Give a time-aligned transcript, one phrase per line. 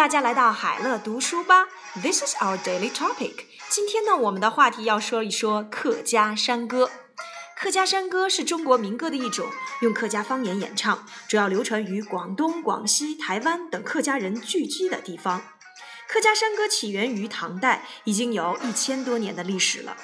[0.00, 1.68] 大家来到海乐读书吧。
[2.00, 3.34] This is our daily topic。
[3.68, 6.90] 今天呢，我们的话题要说一说客家山歌。
[7.54, 9.50] 客家山歌是中国民歌的一种，
[9.82, 15.42] 用客家方言演唱，主要流传于广东、广西、台湾等客家人聚居的地方。
[16.08, 19.98] 客家山歌起源于唐代，已经有一千多年的历史了。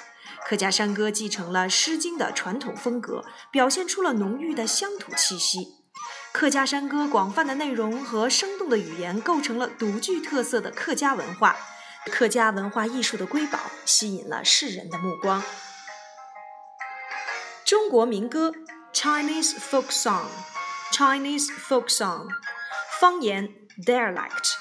[0.45, 5.76] 客家山歌继承了《诗经》的传统风格，表现出了浓郁的乡土气息。
[6.39, 11.55] 客家山歌广泛的内容和生动的语言，构成了独具特色的客家文化。
[12.11, 15.41] 客家文化艺术的瑰宝，吸引了世人的目光。
[17.65, 18.53] 中国民歌
[18.93, 22.27] Chinese folk song，Chinese folk song，
[22.99, 23.49] 方言
[23.83, 24.51] dialect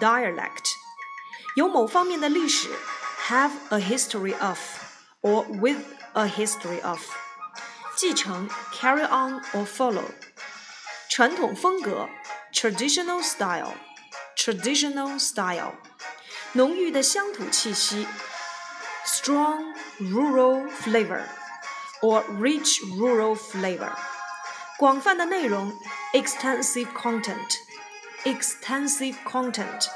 [0.00, 0.70] dialect，
[1.54, 2.70] 有某方面的历史
[3.28, 4.58] have a history of
[5.20, 5.76] or with
[6.14, 7.02] a history of，
[7.94, 10.04] 继承 carry on or follow，
[11.10, 12.08] 传统风格
[12.52, 13.72] traditional style
[14.36, 15.72] traditional style，
[16.52, 18.06] 浓郁的乡土气息
[19.04, 21.24] strong rural flavor。
[22.00, 23.92] or rich rural flavor，
[24.78, 25.70] 广泛的内容
[26.14, 29.88] extensive content，extensive content，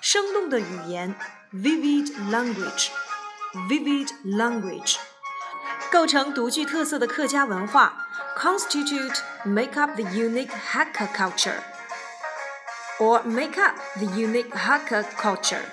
[0.00, 1.16] 生动的语言
[1.52, 4.98] vivid language，vivid language，
[5.90, 11.63] 构成独具特色的客家文化 constitute make up the unique Hakka culture
[12.99, 15.63] or make up the unique Hakka culture，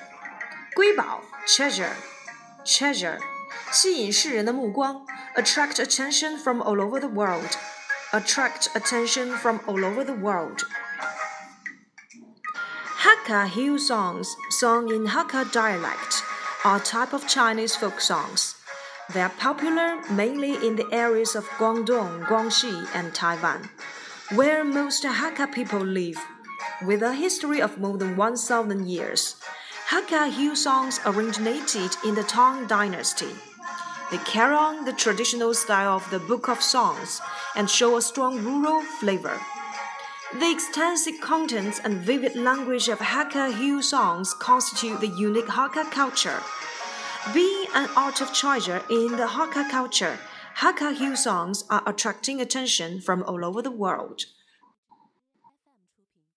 [0.75, 1.95] 瑰宝 treasure
[2.65, 3.19] treasure，
[3.71, 5.07] 吸引世人的目光。
[5.39, 7.57] attract attention from all over the world.
[8.13, 10.67] Attract attention from all over the world.
[13.03, 16.23] Hakka hill songs, sung in Hakka dialect,
[16.65, 18.57] are a type of Chinese folk songs.
[19.12, 23.70] They are popular mainly in the areas of Guangdong, Guangxi, and Taiwan,
[24.34, 26.18] where most Hakka people live.
[26.86, 29.36] With a history of more than 1,000 years,
[29.90, 33.36] Hakka hill songs originated in the Tang Dynasty.
[34.10, 37.22] They carry on the traditional style of the Book of Songs
[37.56, 39.38] and show a strong rural flavor.
[40.40, 46.42] The extensive contents and vivid language of Hakka Hill songs constitute the unique Hakka culture.
[47.32, 50.20] Being an art of treasure in the Hakka culture,
[50.58, 54.26] Hakka Hill songs are attracting attention from all over the world.